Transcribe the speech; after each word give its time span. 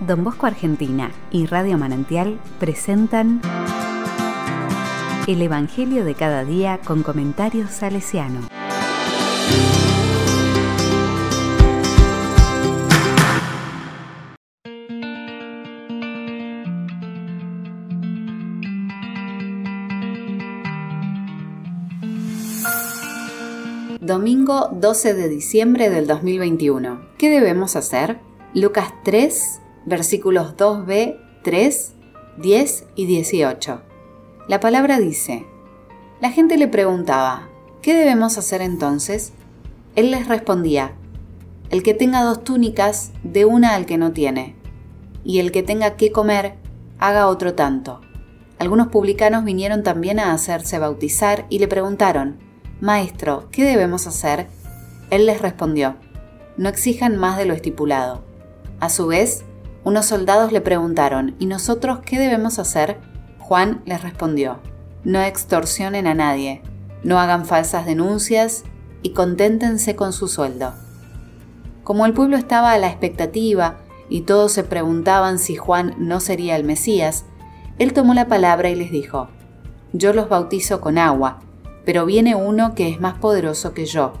Don 0.00 0.22
Bosco 0.22 0.46
Argentina 0.46 1.10
y 1.32 1.46
Radio 1.46 1.76
Manantial 1.76 2.38
presentan 2.60 3.40
El 5.26 5.42
Evangelio 5.42 6.04
de 6.04 6.14
cada 6.14 6.44
día 6.44 6.78
con 6.84 7.02
comentarios 7.02 7.70
salesiano. 7.70 8.42
Domingo 24.00 24.70
12 24.72 25.14
de 25.14 25.28
diciembre 25.28 25.90
del 25.90 26.06
2021. 26.06 27.00
¿Qué 27.18 27.28
debemos 27.28 27.76
hacer? 27.76 28.20
Lucas 28.54 28.94
3, 29.04 29.60
versículos 29.88 30.56
2b, 30.56 31.16
3, 31.42 31.94
10 32.38 32.86
y 32.94 33.06
18. 33.06 33.82
La 34.46 34.60
palabra 34.60 34.98
dice, 34.98 35.46
la 36.20 36.30
gente 36.30 36.56
le 36.56 36.68
preguntaba, 36.68 37.48
¿qué 37.82 37.94
debemos 37.94 38.38
hacer 38.38 38.62
entonces? 38.62 39.32
Él 39.96 40.10
les 40.10 40.28
respondía, 40.28 40.92
el 41.70 41.82
que 41.82 41.94
tenga 41.94 42.22
dos 42.22 42.44
túnicas, 42.44 43.12
dé 43.22 43.44
una 43.44 43.74
al 43.74 43.84
que 43.84 43.98
no 43.98 44.12
tiene, 44.12 44.56
y 45.24 45.38
el 45.38 45.52
que 45.52 45.62
tenga 45.62 45.96
que 45.96 46.12
comer, 46.12 46.54
haga 46.98 47.26
otro 47.26 47.54
tanto. 47.54 48.00
Algunos 48.58 48.88
publicanos 48.88 49.44
vinieron 49.44 49.82
también 49.82 50.18
a 50.18 50.32
hacerse 50.32 50.78
bautizar 50.78 51.46
y 51.48 51.58
le 51.58 51.68
preguntaron, 51.68 52.38
Maestro, 52.80 53.48
¿qué 53.50 53.64
debemos 53.64 54.06
hacer? 54.06 54.48
Él 55.10 55.26
les 55.26 55.40
respondió, 55.40 55.96
No 56.56 56.68
exijan 56.68 57.16
más 57.16 57.36
de 57.36 57.44
lo 57.44 57.54
estipulado. 57.54 58.24
A 58.80 58.88
su 58.88 59.06
vez, 59.06 59.44
unos 59.84 60.06
soldados 60.06 60.52
le 60.52 60.60
preguntaron, 60.60 61.34
¿y 61.38 61.46
nosotros 61.46 62.00
qué 62.04 62.18
debemos 62.18 62.58
hacer? 62.58 62.98
Juan 63.38 63.82
les 63.86 64.02
respondió, 64.02 64.58
No 65.04 65.20
extorsionen 65.20 66.06
a 66.06 66.14
nadie, 66.14 66.62
no 67.02 67.18
hagan 67.18 67.46
falsas 67.46 67.86
denuncias 67.86 68.64
y 69.02 69.10
conténtense 69.10 69.96
con 69.96 70.12
su 70.12 70.28
sueldo. 70.28 70.74
Como 71.84 72.04
el 72.04 72.12
pueblo 72.12 72.36
estaba 72.36 72.72
a 72.72 72.78
la 72.78 72.88
expectativa 72.88 73.78
y 74.10 74.22
todos 74.22 74.52
se 74.52 74.64
preguntaban 74.64 75.38
si 75.38 75.56
Juan 75.56 75.94
no 75.98 76.20
sería 76.20 76.56
el 76.56 76.64
Mesías, 76.64 77.24
él 77.78 77.92
tomó 77.92 78.12
la 78.12 78.26
palabra 78.26 78.70
y 78.70 78.74
les 78.74 78.90
dijo, 78.90 79.28
Yo 79.92 80.12
los 80.12 80.28
bautizo 80.28 80.80
con 80.80 80.98
agua, 80.98 81.38
pero 81.84 82.04
viene 82.04 82.34
uno 82.34 82.74
que 82.74 82.88
es 82.88 83.00
más 83.00 83.18
poderoso 83.18 83.72
que 83.72 83.86
yo, 83.86 84.14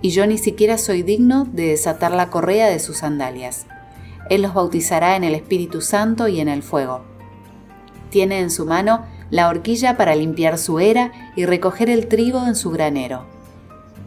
y 0.00 0.10
yo 0.10 0.26
ni 0.26 0.38
siquiera 0.38 0.78
soy 0.78 1.02
digno 1.02 1.46
de 1.52 1.68
desatar 1.68 2.12
la 2.12 2.30
correa 2.30 2.68
de 2.68 2.78
sus 2.78 2.98
sandalias. 2.98 3.66
Él 4.30 4.42
los 4.42 4.54
bautizará 4.54 5.16
en 5.16 5.24
el 5.24 5.34
Espíritu 5.34 5.80
Santo 5.80 6.28
y 6.28 6.40
en 6.40 6.48
el 6.48 6.62
fuego. 6.62 7.02
Tiene 8.10 8.40
en 8.40 8.50
su 8.50 8.66
mano 8.66 9.04
la 9.30 9.48
horquilla 9.48 9.96
para 9.96 10.14
limpiar 10.14 10.58
su 10.58 10.80
era 10.80 11.12
y 11.36 11.44
recoger 11.44 11.90
el 11.90 12.08
trigo 12.08 12.46
en 12.46 12.56
su 12.56 12.70
granero, 12.70 13.24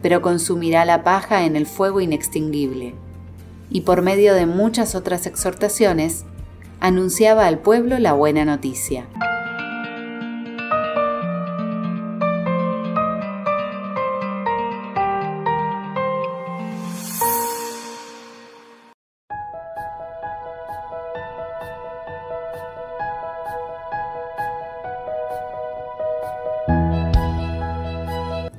pero 0.00 0.22
consumirá 0.22 0.84
la 0.84 1.04
paja 1.04 1.44
en 1.44 1.56
el 1.56 1.66
fuego 1.66 2.00
inextinguible. 2.00 2.94
Y 3.70 3.82
por 3.82 4.02
medio 4.02 4.34
de 4.34 4.46
muchas 4.46 4.94
otras 4.94 5.26
exhortaciones, 5.26 6.24
anunciaba 6.80 7.46
al 7.46 7.60
pueblo 7.60 7.98
la 7.98 8.12
buena 8.12 8.44
noticia. 8.44 9.06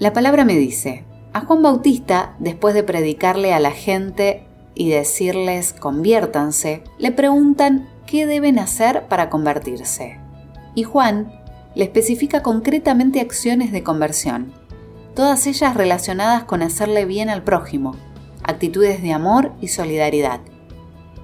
La 0.03 0.12
palabra 0.12 0.44
me 0.44 0.58
dice, 0.58 1.06
a 1.31 1.46
Juan 1.46 1.64
Bautista, 1.64 2.36
después 2.38 2.75
de 2.75 2.84
predicarle 2.84 3.53
a 3.53 3.62
la 3.62 3.72
gente 3.72 4.46
y 4.75 4.90
decirles 4.90 5.72
conviértanse, 5.72 6.84
le 6.97 7.14
preguntan 7.14 7.88
qué 8.06 8.25
deben 8.25 8.59
hacer 8.59 9.08
para 9.08 9.30
convertirse. 9.30 10.19
Y 10.75 10.84
Juan 10.84 11.31
le 11.74 11.86
especifica 11.86 12.44
concretamente 12.44 13.22
acciones 13.22 13.72
de 13.72 13.81
conversión, 13.84 14.52
todas 15.16 15.47
ellas 15.47 15.74
relacionadas 15.74 16.44
con 16.44 16.63
hacerle 16.63 17.06
bien 17.06 17.30
al 17.30 17.44
prójimo, 17.44 17.96
actitudes 18.44 19.02
de 19.02 19.13
amor 19.13 19.53
y 19.62 19.69
solidaridad. 19.69 20.42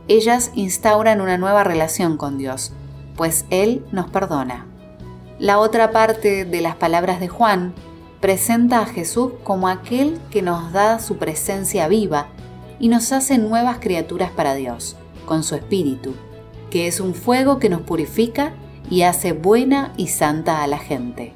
Ellas 0.07 0.51
instauran 0.56 1.19
una 1.19 1.38
nueva 1.38 1.66
relación 1.66 2.16
con 2.16 2.38
Dios, 2.38 2.72
pues 3.18 3.44
Él 3.50 3.85
nos 3.91 4.09
perdona. 4.09 4.68
La 5.38 5.59
otra 5.59 5.91
parte 5.91 6.45
de 6.45 6.62
las 6.62 6.78
palabras 6.78 7.19
de 7.19 7.28
Juan 7.28 7.73
presenta 8.19 8.81
a 8.81 8.85
Jesús 8.85 9.31
como 9.44 9.68
aquel 9.68 10.19
que 10.30 10.41
nos 10.41 10.74
da 10.74 11.00
su 11.00 11.18
presencia 11.18 11.88
viva 11.88 12.28
y 12.80 12.90
nos 12.90 13.12
hace 13.12 13.38
nuevas 13.38 13.78
criaturas 13.80 14.31
para 14.31 14.56
Dios, 14.56 14.96
con 15.25 15.44
su 15.44 15.56
Espíritu, 15.56 16.13
que 16.69 16.88
es 16.88 17.00
un 17.00 17.13
fuego 17.13 17.59
que 17.59 17.69
nos 17.69 17.81
purifica 17.81 18.53
y 18.90 19.03
hace 19.03 19.34
buena 19.34 19.94
y 19.96 20.07
santa 20.07 20.63
a 20.63 20.68
la 20.68 20.80
gente. 20.80 21.34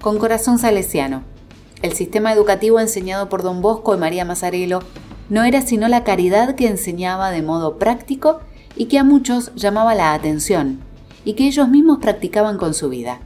Con 0.00 0.18
corazón 0.18 0.58
salesiano. 0.58 1.24
El 1.82 1.92
sistema 1.92 2.32
educativo 2.32 2.80
enseñado 2.80 3.28
por 3.28 3.42
Don 3.42 3.60
Bosco 3.60 3.94
y 3.94 3.98
María 3.98 4.24
Mazzarello 4.24 4.80
no 5.28 5.44
era 5.44 5.62
sino 5.62 5.88
la 5.88 6.04
caridad 6.04 6.54
que 6.54 6.68
enseñaba 6.68 7.30
de 7.30 7.42
modo 7.42 7.78
práctico 7.78 8.40
y 8.76 8.86
que 8.86 8.98
a 8.98 9.04
muchos 9.04 9.54
llamaba 9.54 9.94
la 9.94 10.14
atención, 10.14 10.80
y 11.24 11.34
que 11.34 11.46
ellos 11.46 11.68
mismos 11.68 11.98
practicaban 11.98 12.58
con 12.58 12.74
su 12.74 12.88
vida. 12.88 13.20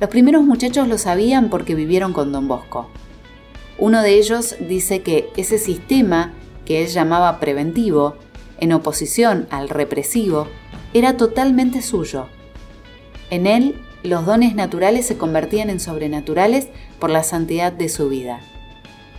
Los 0.00 0.10
primeros 0.10 0.42
muchachos 0.44 0.88
lo 0.88 0.98
sabían 0.98 1.50
porque 1.50 1.74
vivieron 1.74 2.12
con 2.12 2.32
don 2.32 2.48
Bosco. 2.48 2.88
Uno 3.78 4.02
de 4.02 4.14
ellos 4.18 4.56
dice 4.60 5.02
que 5.02 5.30
ese 5.36 5.58
sistema, 5.58 6.32
que 6.64 6.82
él 6.82 6.88
llamaba 6.88 7.40
preventivo, 7.40 8.16
en 8.58 8.72
oposición 8.72 9.46
al 9.50 9.68
represivo, 9.68 10.48
era 10.92 11.16
totalmente 11.16 11.80
suyo. 11.80 12.26
En 13.30 13.46
él, 13.46 13.80
los 14.02 14.26
dones 14.26 14.54
naturales 14.54 15.06
se 15.06 15.16
convertían 15.16 15.70
en 15.70 15.80
sobrenaturales 15.80 16.68
por 16.98 17.10
la 17.10 17.22
santidad 17.22 17.72
de 17.72 17.88
su 17.88 18.08
vida. 18.08 18.40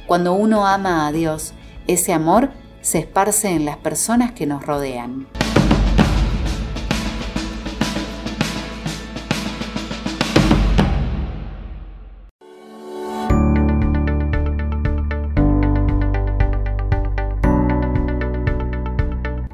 Cuando 0.05 0.33
uno 0.33 0.67
ama 0.67 1.07
a 1.07 1.11
Dios, 1.11 1.53
ese 1.93 2.13
amor 2.13 2.49
se 2.81 2.99
esparce 2.99 3.49
en 3.49 3.65
las 3.65 3.77
personas 3.77 4.31
que 4.31 4.45
nos 4.45 4.65
rodean. 4.65 5.27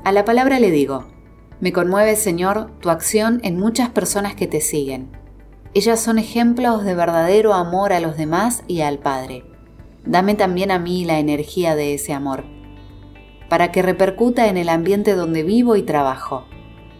A 0.03 0.13
la 0.13 0.23
palabra 0.23 0.59
le 0.59 0.71
digo, 0.71 1.05
me 1.59 1.73
conmueve 1.73 2.15
Señor 2.15 2.71
tu 2.79 2.89
acción 2.89 3.41
en 3.43 3.59
muchas 3.59 3.89
personas 3.89 4.35
que 4.35 4.47
te 4.47 4.61
siguen. 4.61 5.11
Ellas 5.73 5.99
son 5.99 6.17
ejemplos 6.17 6.85
de 6.85 6.95
verdadero 6.95 7.53
amor 7.53 7.91
a 7.91 7.99
los 7.99 8.15
demás 8.15 8.63
y 8.67 8.81
al 8.81 8.99
Padre. 8.99 9.43
Dame 10.07 10.35
también 10.35 10.71
a 10.71 10.79
mí 10.79 11.03
la 11.03 11.19
energía 11.19 11.75
de 11.75 11.93
ese 11.93 12.13
amor, 12.13 12.45
para 13.49 13.71
que 13.71 13.81
repercuta 13.81 14.47
en 14.47 14.55
el 14.55 14.69
ambiente 14.69 15.15
donde 15.15 15.43
vivo 15.43 15.75
y 15.75 15.83
trabajo. 15.83 16.45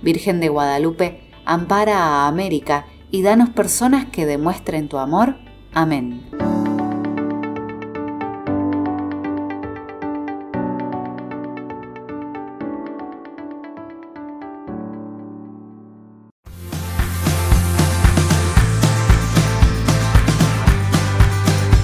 Virgen 0.02 0.40
de 0.42 0.50
Guadalupe, 0.50 1.22
ampara 1.46 1.98
a 1.98 2.28
América 2.28 2.86
y 3.10 3.22
danos 3.22 3.50
personas 3.50 4.06
que 4.06 4.26
demuestren 4.26 4.90
tu 4.90 4.98
amor. 4.98 5.38
Amén. 5.74 6.37